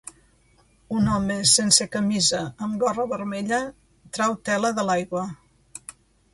Un 0.99 1.09
home 1.15 1.37
sense 1.51 1.87
camisa 1.97 2.41
amb 2.69 2.81
gorra 2.85 3.07
vermella 3.13 3.61
trau 4.19 4.37
tela 4.51 4.75
de 4.81 4.89
l'aigua. 4.91 5.27